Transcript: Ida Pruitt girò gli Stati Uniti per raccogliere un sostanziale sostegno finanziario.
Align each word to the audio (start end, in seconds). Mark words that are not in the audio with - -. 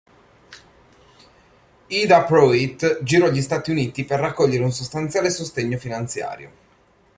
Ida 1.89 2.23
Pruitt 2.23 3.03
girò 3.03 3.29
gli 3.29 3.39
Stati 3.39 3.69
Uniti 3.69 4.03
per 4.03 4.19
raccogliere 4.19 4.63
un 4.63 4.71
sostanziale 4.71 5.29
sostegno 5.29 5.77
finanziario. 5.77 6.51